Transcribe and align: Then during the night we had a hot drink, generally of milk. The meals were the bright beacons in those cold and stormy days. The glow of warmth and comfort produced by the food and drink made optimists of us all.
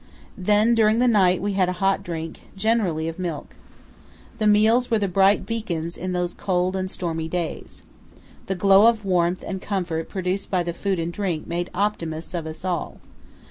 Then 0.39 0.73
during 0.73 0.97
the 0.97 1.07
night 1.07 1.43
we 1.43 1.53
had 1.53 1.69
a 1.69 1.73
hot 1.77 2.01
drink, 2.01 2.49
generally 2.55 3.07
of 3.07 3.19
milk. 3.19 3.55
The 4.39 4.47
meals 4.47 4.89
were 4.89 4.97
the 4.97 5.07
bright 5.07 5.45
beacons 5.45 5.95
in 5.95 6.11
those 6.11 6.33
cold 6.33 6.75
and 6.75 6.89
stormy 6.89 7.27
days. 7.27 7.83
The 8.47 8.55
glow 8.55 8.87
of 8.87 9.05
warmth 9.05 9.43
and 9.45 9.61
comfort 9.61 10.09
produced 10.09 10.49
by 10.49 10.63
the 10.63 10.73
food 10.73 10.97
and 10.97 11.13
drink 11.13 11.45
made 11.45 11.69
optimists 11.75 12.33
of 12.33 12.47
us 12.47 12.65
all. 12.65 12.97